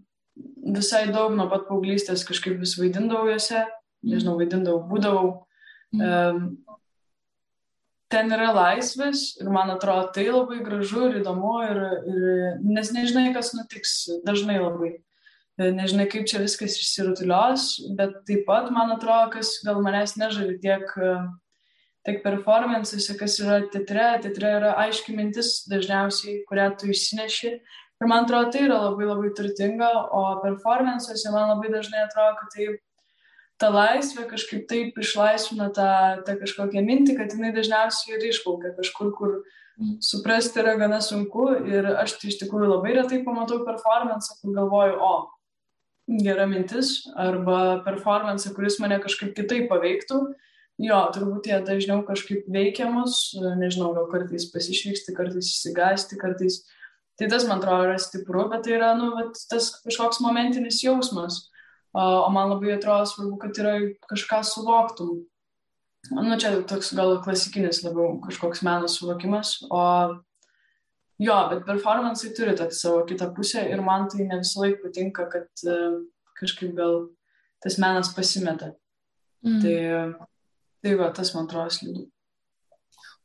visai 0.77 1.07
daug 1.15 1.33
nuo 1.37 1.47
pat 1.49 1.65
paauglystės 1.69 2.25
kažkaip 2.29 2.59
vis 2.61 2.75
vaidindavau 2.81 3.31
juose, 3.31 3.63
nežinau, 4.07 4.37
vaidindavau, 4.39 4.85
būdavau. 4.91 5.33
Um, 5.97 6.49
ten 8.13 8.31
yra 8.33 8.53
laisvės 8.55 9.33
ir 9.41 9.51
man 9.53 9.73
atrodo 9.75 10.11
tai 10.15 10.29
labai 10.29 10.61
gražu 10.65 11.09
ir 11.09 11.21
įdomu, 11.23 11.57
ir, 11.67 11.81
ir, 12.13 12.29
nes 12.63 12.93
nežinai, 12.95 13.31
kas 13.35 13.53
nutiks, 13.57 13.99
dažnai 14.27 14.61
labai. 14.61 14.97
Nežinai, 15.57 16.05
kaip 16.13 16.27
čia 16.29 16.43
viskas 16.43 16.77
išsirutulios, 16.77 17.71
bet 17.97 18.19
taip 18.29 18.45
pat 18.49 18.69
man 18.75 18.93
atrodo, 18.93 19.31
kas 19.39 19.55
gal 19.65 19.81
manęs 19.81 20.13
nežavi 20.21 20.59
tiek, 20.61 20.85
tiek 22.05 22.21
performances, 22.25 23.09
kas 23.17 23.39
yra 23.41 23.63
teatre. 23.73 24.11
Teatre 24.27 24.51
yra 24.59 24.75
aiški 24.85 25.17
mintis 25.17 25.63
dažniausiai, 25.73 26.43
kurią 26.51 26.69
tu 26.77 26.93
išsineši. 26.93 27.55
Ir 27.97 28.11
man 28.11 28.27
atrodo, 28.27 28.53
tai 28.53 28.67
yra 28.67 28.83
labai 28.83 29.09
labai 29.09 29.33
turtinga, 29.39 29.89
o 30.13 30.27
performances 30.43 31.25
man 31.33 31.55
labai 31.55 31.73
dažnai 31.73 32.05
atrodo, 32.05 32.37
kad 32.43 32.53
tai 32.53 32.69
ta 33.61 33.71
laisvė 33.73 34.27
kažkaip 34.31 34.67
taip 34.71 34.99
išlaisvina 35.01 35.71
tą, 35.75 35.91
tą 36.27 36.37
kažkokią 36.41 36.83
mintį, 36.85 37.17
kad 37.19 37.33
jinai 37.33 37.53
dažniausiai 37.57 38.17
ir 38.19 38.27
išplaukia 38.31 38.75
kažkur, 38.77 39.13
kur 39.17 39.33
mm. 39.81 39.97
suprasti 40.05 40.61
yra 40.63 40.77
gana 40.81 41.01
sunku 41.05 41.49
ir 41.65 41.89
aš 41.95 42.19
tai 42.21 42.33
iš 42.33 42.41
tikrųjų 42.43 42.75
labai 42.75 42.97
retai 42.99 43.23
pamatau 43.25 43.63
performance, 43.65 44.37
kur 44.43 44.57
galvoju, 44.57 44.99
o, 45.01 45.13
gera 46.23 46.47
mintis, 46.51 46.99
arba 47.19 47.81
performance, 47.87 48.53
kuris 48.55 48.79
mane 48.83 49.01
kažkaip 49.03 49.33
kitaip 49.39 49.71
paveiktų. 49.73 50.21
Jo, 50.77 50.99
turbūt 51.09 51.47
jie 51.49 51.57
dažniau 51.65 52.03
kažkaip 52.05 52.45
veikiamus, 52.53 53.31
nežinau, 53.57 53.95
gal 53.97 54.11
kartais 54.11 54.45
pasišvyksti, 54.53 55.15
kartais 55.17 55.49
įsigasti, 55.49 56.19
kartais. 56.21 56.67
Tai 57.17 57.31
tas, 57.33 57.47
man 57.49 57.63
atrodo, 57.63 57.87
yra 57.89 57.95
stipru, 57.97 58.43
bet 58.53 58.67
tai 58.67 58.75
yra, 58.77 58.91
nu, 58.99 59.09
tas 59.49 59.71
kažkoks 59.87 60.21
momentinis 60.21 60.83
jausmas 60.85 61.47
o 61.97 62.29
man 62.33 62.51
labai 62.53 62.75
atrodo 62.77 63.07
svarbu, 63.09 63.39
kad 63.41 63.59
yra 63.63 63.75
kažką 64.11 64.43
suvoktum. 64.45 65.17
Nu, 66.13 66.37
čia 66.39 66.53
toks 66.69 66.93
gal 66.95 67.17
klasikinis 67.25 67.83
labiau 67.83 68.21
kažkoks 68.23 68.63
meno 68.67 68.89
suvokimas, 68.91 69.57
o 69.71 69.81
jo, 71.19 71.37
bet 71.51 71.65
performanceai 71.67 72.35
turi 72.37 72.55
tą 72.59 72.69
savo 72.71 73.03
kitą 73.09 73.33
pusę 73.35 73.65
ir 73.67 73.83
man 73.83 74.07
tai 74.13 74.29
ne 74.29 74.39
visą 74.43 74.63
laiką 74.63 74.85
patinka, 74.85 75.27
kad 75.33 75.49
uh, 75.67 75.97
kažkaip 76.39 76.77
gal 76.77 77.09
tas 77.65 77.79
menas 77.83 78.13
pasimeta. 78.15 78.75
Mm. 79.47 79.59
Tai, 79.63 80.29
tai 80.83 80.95
va, 81.01 81.11
tas 81.17 81.33
man 81.35 81.49
atrodo 81.49 81.75
slidu. 81.75 82.07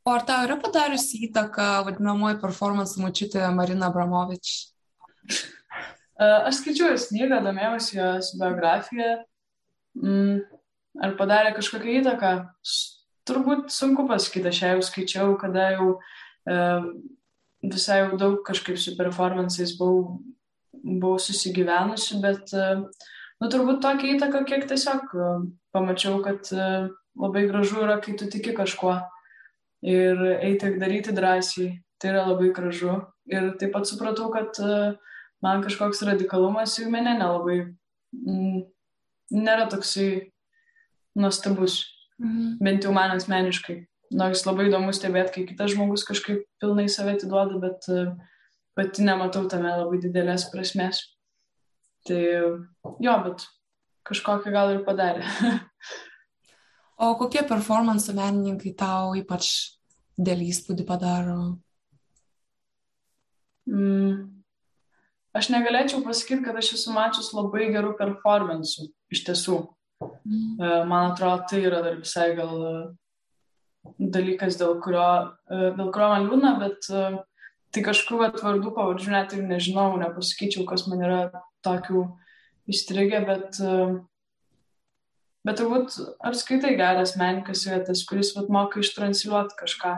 O 0.02 0.10
ar 0.10 0.24
tau 0.26 0.42
yra 0.48 0.56
padariusi 0.58 1.20
įtaką 1.28 1.84
vadinamoji 1.86 2.40
performance 2.42 2.98
mačiutė 2.98 3.44
Marina 3.54 3.86
Abramovič? 3.92 4.54
Aš 6.22 6.60
skaičiau 6.60 6.90
jos 6.92 7.08
knygą, 7.10 7.40
domėjausi 7.44 7.96
jos 7.98 8.32
biografiją. 8.40 9.22
Mm, 9.98 10.42
ar 11.02 11.16
padarė 11.18 11.54
kažkokią 11.56 11.98
įtaką? 12.00 12.32
Turbūt 13.28 13.70
sunku 13.72 14.06
pasakyti, 14.10 14.50
aš 14.50 14.60
ją 14.62 14.70
jau 14.74 14.84
skaičiau, 14.86 15.34
kada 15.40 15.68
jau 15.76 15.88
e, 16.50 16.56
visai 17.62 18.00
jau 18.02 18.18
daug 18.18 18.40
kažkaip 18.46 18.80
su 18.80 18.96
performances 18.98 19.76
buvau, 19.78 20.18
buvau 20.82 21.20
susigyvenusi, 21.22 22.18
bet 22.24 22.50
e, 22.56 22.66
nu, 22.82 23.50
turbūt 23.52 23.78
tokia 23.84 24.16
įtaka, 24.16 24.42
kiek 24.48 24.66
tiesiog 24.70 25.14
e, 25.14 25.30
pamačiau, 25.76 26.18
kad 26.24 26.50
e, 26.50 26.68
labai 27.18 27.46
gražu 27.50 27.84
yra, 27.84 28.00
kai 28.02 28.16
tu 28.18 28.26
tiki 28.32 28.56
kažkuo 28.56 28.98
ir 29.86 30.26
eiti 30.40 30.68
ir 30.68 30.78
daryti 30.82 31.14
drąsiai. 31.14 31.78
Tai 32.02 32.10
yra 32.10 32.26
labai 32.26 32.50
gražu. 32.50 32.96
Ir 33.30 33.52
taip 33.60 33.70
pat 33.76 33.86
supratau, 33.86 34.26
kad 34.34 34.58
uh, 34.58 34.96
man 35.42 35.62
kažkoks 35.64 36.02
radikalumas 36.06 36.78
jų 36.78 36.90
mene 36.92 37.16
nelabai 37.18 37.58
mm, 37.62 38.62
nėra 39.32 39.68
toksai 39.72 40.32
nuostabus, 41.18 41.82
mhm. 42.20 42.58
bent 42.62 42.86
jau 42.86 42.92
man 42.94 43.16
asmeniškai. 43.16 43.82
Nors 44.12 44.44
labai 44.44 44.68
įdomu 44.68 44.92
stebėti, 44.92 45.32
kai 45.32 45.42
kitas 45.48 45.72
žmogus 45.72 46.04
kažkaip 46.04 46.44
pilnai 46.60 46.84
save 46.92 47.14
atiduoda, 47.16 47.56
bet 47.62 47.86
uh, 47.88 48.10
pati 48.76 49.04
nematau 49.06 49.46
tame 49.48 49.70
labai 49.72 50.00
didelės 50.02 50.50
prasmės. 50.52 51.00
Tai 52.04 52.20
jo, 52.20 53.14
bet 53.24 53.46
kažkokią 54.08 54.52
gal 54.52 54.74
ir 54.74 54.82
padarė. 54.84 55.24
o 57.02 57.14
kokie 57.20 57.44
performance 57.48 58.12
menininkai 58.12 58.74
tau 58.76 59.14
ypač 59.16 59.48
dėl 60.18 60.44
įspūdį 60.44 60.86
padaro? 60.88 61.38
Mm, 63.70 64.41
aš 65.36 65.48
negalėčiau 65.52 66.02
pasakyti, 66.04 66.44
kad 66.46 66.58
aš 66.58 66.74
esu 66.78 66.94
mačius 66.94 67.32
labai 67.36 67.70
gerų 67.72 67.94
performansų 67.98 68.88
iš 69.12 69.24
tiesų. 69.28 69.60
Mm. 70.26 70.88
Man 70.90 71.12
atrodo, 71.12 71.46
tai 71.50 71.62
yra 71.66 71.82
dar 71.84 71.98
visai 72.00 72.32
gal 72.38 72.54
e, 72.66 72.72
dalykas, 73.98 74.58
dėl 74.60 74.78
kurio, 74.82 75.08
e, 75.46 75.72
dėl 75.78 75.92
kurio 75.94 76.08
man 76.10 76.26
liūdna, 76.26 76.54
bet 76.62 76.88
tai 77.72 77.84
kažkokiu 77.86 78.26
atvardų 78.28 78.72
pavardžių 78.76 79.12
net 79.14 79.36
ir 79.36 79.44
nežinau, 79.48 79.92
nepasakyčiau, 80.00 80.66
kas 80.68 80.84
man 80.90 81.04
yra 81.06 81.20
tokių 81.64 82.02
įstrigę, 82.72 83.22
bet, 83.24 83.60
bet 85.46 85.58
turbūt 85.58 85.96
apskaitai 86.20 86.74
geras 86.76 87.14
menininkas 87.16 87.64
yra 87.70 87.80
tas, 87.86 88.04
kuris 88.08 88.34
vat, 88.36 88.50
moka 88.52 88.82
ištransliuoti 88.82 89.56
kažką, 89.62 89.94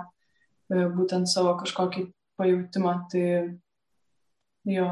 būtent 0.95 1.33
savo 1.33 1.57
kažkokį 1.61 2.07
pajūtimą. 2.39 2.95
Tai 3.11 3.27
jo. 4.71 4.89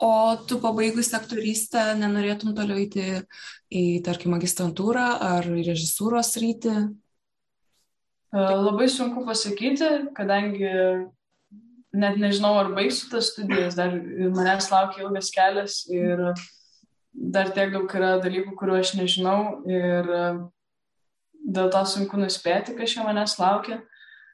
O 0.00 0.12
tu 0.48 0.56
pabaigus 0.62 1.10
aktorystę 1.12 1.90
nenorėtum 2.00 2.54
toliau 2.56 2.78
eiti 2.80 3.04
į, 3.68 4.00
tarkim, 4.06 4.32
magistrantūrą 4.32 5.06
ar 5.26 5.48
režisūros 5.50 6.32
rytį? 6.40 6.76
E, 8.32 8.38
labai 8.40 8.88
sunku 8.88 9.26
pasakyti, 9.26 9.90
kadangi 10.16 10.70
net 11.92 12.16
nežinau, 12.22 12.54
ar 12.62 12.72
baigsiu 12.72 13.10
tas 13.12 13.28
studijas, 13.34 13.76
dar 13.76 13.92
manęs 14.32 14.70
laukia 14.72 15.04
ilgas 15.04 15.28
kelias 15.34 15.82
ir 15.92 16.24
dar 17.12 17.50
tiek 17.52 17.72
daug 17.74 17.92
yra 18.00 18.14
dalykų, 18.22 18.54
kuriuo 18.56 18.78
aš 18.80 18.94
nežinau 18.96 19.40
ir 19.68 20.10
dėl 21.40 21.70
to 21.74 21.84
sunku 21.88 22.20
nuspėti, 22.20 22.76
kas 22.78 22.94
čia 22.94 23.04
manęs 23.06 23.36
laukia. 23.40 23.82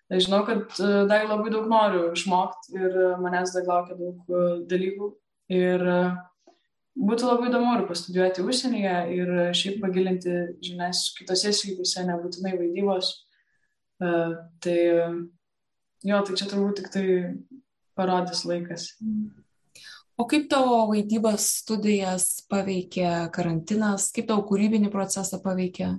Žinau, 0.06 0.44
kad 0.46 0.76
dar 1.10 1.24
labai 1.26 1.50
daug 1.50 1.66
noriu 1.66 2.12
išmokti 2.14 2.76
ir 2.78 2.96
manęs 3.18 3.54
dar 3.56 3.66
laukia 3.66 3.96
daug 3.98 4.36
dalykų. 4.70 5.08
Ir 5.56 5.82
būtų 6.96 7.26
labai 7.26 7.48
įdomu 7.50 7.72
ir 7.74 7.86
pastudijuoti 7.88 8.44
užsienyje 8.46 8.94
ir 9.16 9.32
šiaip 9.58 9.80
pagilinti 9.82 10.36
žinias 10.64 11.08
kitose 11.16 11.50
srityse, 11.54 12.06
nebūtinai 12.06 12.54
vaidybos. 12.54 13.10
Tai 13.98 14.78
jo, 16.06 16.22
tai 16.22 16.38
čia 16.38 16.48
turbūt 16.52 16.80
tik 16.80 16.92
tai 16.94 17.04
parodys 17.98 18.44
laikas. 18.46 18.92
O 20.16 20.24
kaip 20.24 20.46
tavo 20.48 20.84
vaidybos 20.92 21.50
studijas 21.64 22.28
paveikė 22.48 23.28
karantinas, 23.34 24.12
kaip 24.14 24.30
tavo 24.30 24.46
kūrybinį 24.48 24.88
procesą 24.94 25.42
paveikė? 25.44 25.96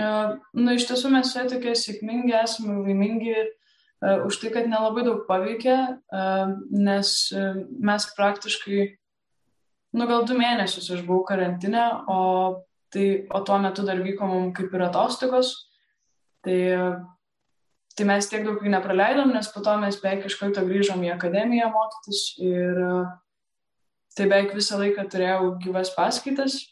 Na, 0.00 0.38
nu, 0.56 0.74
iš 0.76 0.86
tiesų 0.88 1.10
mes 1.12 1.28
visi 1.34 1.50
tokie 1.50 1.74
sėkmingi, 1.76 2.32
esame 2.38 2.78
laimingi 2.80 3.34
uh, 3.36 4.24
už 4.28 4.38
tai, 4.40 4.52
kad 4.54 4.68
nelabai 4.70 5.04
daug 5.06 5.22
paveikė, 5.28 5.76
uh, 6.14 6.54
nes 6.72 7.12
uh, 7.36 7.60
mes 7.84 8.06
praktiškai, 8.16 8.86
nu, 9.98 10.08
gal 10.08 10.26
du 10.28 10.36
mėnesius 10.38 10.88
aš 10.94 11.04
buvau 11.06 11.24
karantinę, 11.28 11.84
o, 12.08 12.20
tai, 12.94 13.06
o 13.28 13.42
tuo 13.46 13.58
metu 13.62 13.84
dar 13.86 14.00
vyko 14.00 14.28
mums 14.30 14.54
kaip 14.56 14.76
ir 14.76 14.86
atostogos. 14.86 15.54
Tai, 16.46 16.60
tai 17.92 18.06
mes 18.08 18.30
tiek 18.30 18.46
daug 18.46 18.62
nepraleidom, 18.64 19.34
nes 19.34 19.50
po 19.52 19.60
to 19.64 19.74
mes 19.82 19.98
beveik 20.00 20.24
iš 20.24 20.38
karto 20.40 20.62
grįžom 20.64 21.02
į 21.04 21.10
akademiją 21.12 21.68
mokytis 21.74 22.22
ir 22.40 22.78
tai 24.16 24.24
beveik 24.30 24.56
visą 24.56 24.80
laiką 24.80 25.04
turėjau 25.12 25.52
gyvas 25.60 25.92
paskaitas. 25.98 26.62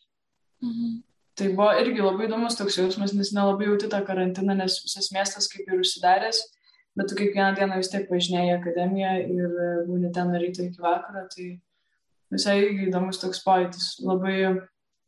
Mhm 0.65 1.03
tai 1.39 1.53
buvo 1.55 1.71
irgi 1.81 2.03
labai 2.03 2.27
įdomus 2.27 2.59
toks 2.59 2.79
jausmas, 2.81 3.15
nes 3.17 3.31
nelabai 3.37 3.69
jauti 3.71 3.91
tą 3.93 4.01
karantiną, 4.07 4.57
nes 4.59 4.81
visas 4.85 5.13
miestas 5.15 5.47
kaip 5.53 5.69
ir 5.69 5.83
užsidaręs, 5.83 6.41
bet 6.99 7.11
tu 7.11 7.19
kiekvieną 7.19 7.53
dieną 7.59 7.79
vis 7.79 7.91
tiek 7.93 8.11
važinėjai 8.11 8.51
į 8.51 8.57
akademiją 8.59 9.13
ir 9.37 9.57
būni 9.87 10.11
ten 10.15 10.35
ryto 10.35 10.67
iki 10.67 10.83
vakaro, 10.83 11.25
tai 11.35 11.49
visai 12.35 12.59
įdomus 12.89 13.23
toks 13.23 13.41
pojūtis. 13.45 13.87
Labai, 14.05 14.37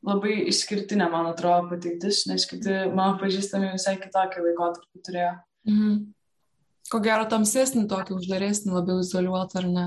labai 0.07 0.37
išskirtinė, 0.53 1.11
man 1.13 1.31
atrodo, 1.33 1.69
patirtis, 1.73 2.25
nes 2.31 2.47
kiti 2.49 2.77
mano 2.95 3.19
pažįstami 3.21 3.75
visai 3.75 3.97
kitokį 4.01 4.47
laikotarpį 4.47 5.05
turėjo. 5.07 5.35
Mhm. 5.69 5.99
Ko 6.91 6.99
gero 7.05 7.27
tamsesnį 7.31 7.85
tokį 7.91 8.17
uždaresnį, 8.17 8.73
labiau 8.75 9.03
izoliuotą, 9.03 9.61
ar 9.61 9.69
ne? 9.71 9.87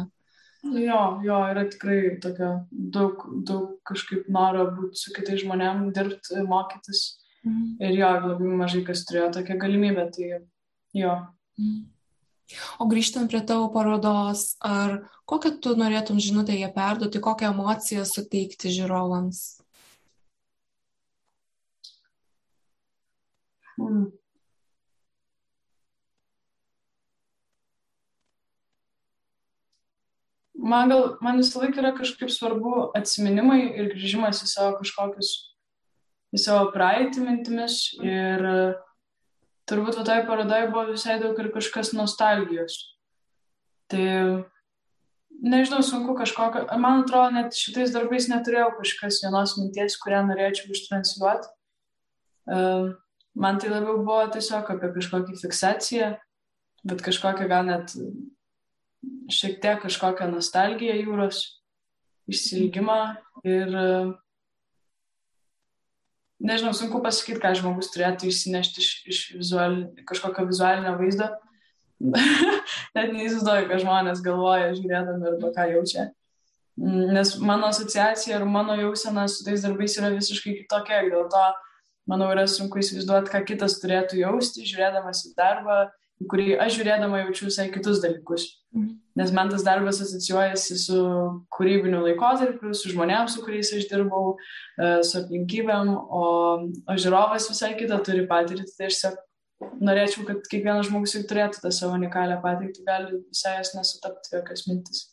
Jo, 0.64 1.00
jo, 1.24 1.38
yra 1.52 1.66
tikrai 1.68 1.98
tokia 2.24 2.54
daug, 2.72 3.26
daug 3.44 3.74
kažkaip 3.88 4.30
noro 4.32 4.70
būti 4.72 5.02
su 5.02 5.12
kitais 5.16 5.42
žmonėm, 5.44 5.90
dirbti, 5.96 6.40
mokytis. 6.48 7.02
Mhm. 7.44 7.66
Ir 7.84 7.98
jo, 8.00 8.12
labai 8.30 8.60
mažai 8.62 8.84
kas 8.88 9.04
turėjo 9.10 9.34
tokią 9.40 9.58
galimybę, 9.60 10.08
tai 10.16 10.30
jo. 10.96 11.18
Mhm. 11.60 11.82
O 12.80 12.88
grįžtant 12.88 13.32
prie 13.32 13.42
tavo 13.48 13.68
parodos, 13.74 14.54
ar 14.64 15.02
kokią 15.30 15.52
tu 15.64 15.76
norėtum 15.80 16.20
žinutę 16.24 16.56
jie 16.56 16.70
perduoti, 16.72 17.22
kokią 17.24 17.52
emociją 17.52 18.08
suteikti 18.08 18.72
žiūrovams? 18.72 19.44
Hmm. 23.78 24.12
Man 30.64 30.92
gal, 30.92 31.18
man 31.24 31.42
visą 31.42 31.62
laiką 31.62 31.82
yra 31.82 31.92
kažkaip 31.98 32.32
svarbu 32.32 32.90
atsiminimai 32.98 33.62
ir 33.76 33.92
grįžimas 33.92 34.42
į 34.46 34.50
savo 34.50 34.78
kažkokius, 34.80 35.34
į 36.34 36.42
savo 36.42 36.72
praeitį 36.74 37.26
mintimis. 37.26 37.82
Ir 38.00 38.48
turbūt 39.70 40.00
va 40.00 40.08
toje 40.08 40.26
parodoje 40.28 40.72
buvo 40.72 40.88
visai 40.94 41.20
daug 41.22 41.38
ir 41.40 41.52
kažkas 41.54 41.94
nostalgijos. 41.98 42.80
Tai 43.92 44.08
nežinau, 45.44 45.84
sunku 45.84 46.16
kažkokio, 46.18 46.66
man 46.80 47.04
atrodo, 47.04 47.36
net 47.36 47.58
šitais 47.58 47.94
darbais 47.94 48.30
neturėjau 48.32 48.72
kažkas 48.80 49.22
vienos 49.26 49.58
minties, 49.60 50.00
kurią 50.02 50.24
norėčiau 50.30 50.72
ištransliuoti. 50.74 51.52
Man 53.34 53.60
tai 53.60 53.72
labiau 53.72 53.98
buvo 54.04 54.24
tiesiog 54.34 54.68
apie 54.76 54.92
kažkokią 54.96 55.40
fiksaciją, 55.42 56.10
bet 56.86 57.02
kažkokią 57.04 57.48
gal 57.50 57.66
net 57.68 57.96
šiek 59.32 59.60
tiek 59.64 59.82
kažkokią 59.84 60.30
nostalgiją 60.32 60.96
jūros, 61.02 61.44
išsilgimą 62.32 63.00
ir 63.44 63.74
nežinau, 66.44 66.74
sunku 66.76 67.02
pasakyti, 67.04 67.42
ką 67.44 67.54
žmogus 67.60 67.92
turėtų 67.94 68.30
išsinešti 68.30 68.84
iš, 68.84 68.92
iš 69.08 69.22
vizual, 69.40 69.80
kažkokio 70.08 70.48
vizualinio 70.50 70.96
vaizdo. 71.00 71.30
Net 72.96 73.14
neįsivaizduoju, 73.14 73.70
ką 73.70 73.80
žmonės 73.84 74.24
galvoja, 74.26 74.74
žiūrėdami 74.76 75.30
arba 75.32 75.52
ką 75.56 75.70
jaučia. 75.72 76.10
Nes 76.84 77.36
mano 77.38 77.70
asociacija 77.70 78.40
ir 78.40 78.48
mano 78.50 78.76
jausena 78.80 79.28
su 79.30 79.46
tais 79.46 79.62
darbais 79.64 79.96
yra 80.00 80.10
visiškai 80.16 80.58
kitokia. 80.64 81.04
Dėl 81.06 81.28
to, 81.32 81.44
manau, 82.10 82.32
yra 82.34 82.48
sunku 82.50 82.82
įsivaizduoti, 82.82 83.32
ką 83.32 83.44
kitas 83.52 83.78
turėtų 83.84 84.20
jausti, 84.24 84.66
žiūrėdamas 84.68 85.24
į 85.30 85.36
darbą, 85.38 85.84
į 86.22 86.28
kurį 86.30 86.48
aš 86.62 86.78
žiūrėdama 86.80 87.24
jaučiu 87.24 87.48
visai 87.50 87.70
kitus 87.74 88.02
dalykus. 88.04 88.50
Mhm. 88.76 89.00
Nes 89.20 89.30
man 89.36 89.52
tas 89.52 89.62
darbas 89.66 90.00
asocijuojasi 90.02 90.78
su 90.82 91.02
kūrybiniu 91.54 92.00
laikotarpiu, 92.02 92.72
su 92.74 92.90
žmonėms, 92.90 93.36
su 93.36 93.44
kuriais 93.46 93.70
aš 93.78 93.86
dirbau, 93.92 94.34
e, 94.80 95.04
su 95.06 95.20
aplinkybėm, 95.20 95.92
o, 95.94 96.24
o 96.90 96.96
žiūrovas 96.98 97.46
visai 97.52 97.76
kitą 97.78 98.00
turi 98.06 98.26
patirtį. 98.30 98.72
Tai 98.74 98.90
aš 98.90 98.98
tiesiog 98.98 99.22
norėčiau, 99.86 100.26
kad 100.28 100.50
kiekvienas 100.50 100.90
žmogus 100.90 101.14
ir 101.20 101.28
turėtų 101.30 101.62
tą 101.64 101.72
savo 101.76 101.94
unikalią 102.00 102.40
patirtį, 102.44 102.86
gali 102.88 103.22
visai 103.22 103.58
jas 103.60 103.74
nesutapti 103.78 104.34
jokios 104.34 104.66
mintis. 104.70 105.06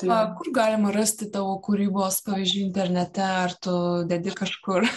Tai... 0.00 0.08
A, 0.10 0.18
kur 0.38 0.50
galima 0.54 0.90
rasti 0.94 1.28
tavo 1.30 1.54
kūrybos, 1.62 2.22
pavyzdžiui, 2.26 2.64
internete, 2.66 3.22
ar 3.22 3.54
tu 3.62 3.76
dedi 4.10 4.32
kažkur? 4.34 4.88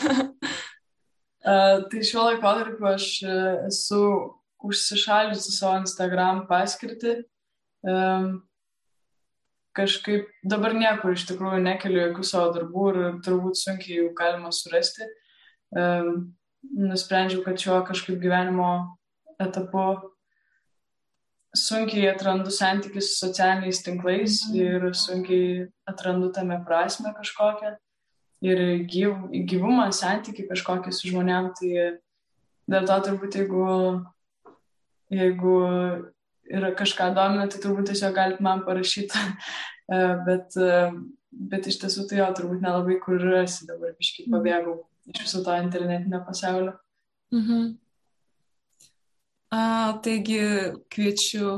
Uh, 1.44 1.84
tai 1.92 2.02
šiuo 2.02 2.32
laikotarpiu 2.32 2.90
aš 2.96 3.12
e, 3.22 3.38
esu 3.70 4.02
užsišaldžiusi 4.66 5.54
savo 5.54 5.82
Instagram 5.84 6.46
paskirtį. 6.50 7.20
Um, 7.88 8.42
kažkaip 9.78 10.32
dabar 10.42 10.74
niekur 10.74 11.14
iš 11.14 11.28
tikrųjų 11.30 11.62
nekeliu 11.64 12.02
jokių 12.08 12.26
savo 12.26 12.52
darbų 12.56 12.88
ir 12.92 13.00
turbūt 13.26 13.60
sunkiai 13.60 14.02
jų 14.02 14.12
galima 14.18 14.52
surasti. 14.56 15.06
Um, 15.76 16.32
nusprendžiau, 16.74 17.44
kad 17.46 17.60
šiuo 17.62 17.82
kažkaip 17.88 18.18
gyvenimo 18.22 18.72
etapu 19.42 20.14
sunkiai 21.58 22.10
atrandu 22.12 22.52
santykių 22.54 23.02
su 23.02 23.16
socialiniais 23.22 23.82
tinklais 23.86 24.42
mhm. 24.48 24.58
ir 24.62 24.98
sunkiai 24.98 25.68
atrandu 25.90 26.32
tame 26.34 26.60
prasme 26.66 27.14
kažkokią. 27.18 27.76
Ir 28.46 28.60
gyv, 28.86 29.32
gyvumą, 29.50 29.88
santykių 29.96 30.44
kažkokį 30.52 30.92
su 30.94 31.10
žmonėm, 31.10 31.48
tai 31.58 31.70
dėl 32.70 32.86
to 32.86 32.98
turbūt 33.08 33.38
jeigu 33.40 33.64
Jeigu 35.14 35.54
yra 36.48 36.72
kažką 36.76 37.12
domina, 37.16 37.48
tai 37.52 37.62
turbūt 37.64 37.92
tiesiog 37.92 38.16
galit 38.16 38.44
man 38.44 38.66
parašyti. 38.68 39.24
E, 39.88 39.98
bet, 40.28 40.52
e, 40.60 40.90
bet 41.32 41.68
iš 41.72 41.78
tiesų 41.80 42.02
tai 42.10 42.18
jo 42.18 42.26
turbūt 42.36 42.60
nelabai 42.60 42.98
kur 43.00 43.22
rasi 43.24 43.64
dabar, 43.70 43.94
biškai 43.96 44.26
mhm. 44.26 44.34
pabėgau 44.34 44.74
iš 45.14 45.22
viso 45.22 45.40
to 45.46 45.54
internetinio 45.64 46.20
pasaulio. 46.28 46.74
Mhm. 47.32 47.70
A, 49.56 49.62
taigi 50.04 50.42
kviečiu 50.92 51.54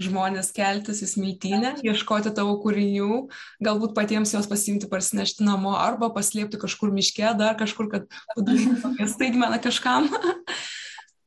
žmonės 0.00 0.52
keltis 0.56 1.00
į 1.04 1.08
smiltynę, 1.08 1.72
ieškoti 1.84 2.32
tavo 2.36 2.58
kūrinių, 2.60 3.30
galbūt 3.64 3.96
patiems 3.96 4.32
juos 4.34 4.48
pasimti, 4.48 4.88
parsinešti 4.92 5.44
namo 5.48 5.72
arba 5.76 6.10
paslėpti 6.12 6.60
kažkur 6.60 6.92
miške, 6.92 7.26
dar 7.40 7.56
kažkur, 7.60 7.88
kad 7.92 8.08
padarytų 8.34 8.76
tokią 8.84 9.08
staigmeną 9.12 9.60
kažkam. 9.64 10.08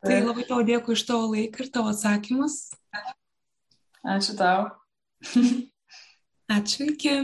Tai 0.03 0.19
labai 0.19 0.43
tau 0.47 0.63
dėkui 0.67 0.97
iš 0.97 1.05
tavo 1.07 1.29
laiką 1.31 1.63
ir 1.63 1.69
tavo 1.71 1.91
atsakymus. 1.93 2.57
Ačiū 4.03 4.35
tau. 4.35 4.67
Ačiū 6.51 6.89
iki. 6.91 7.15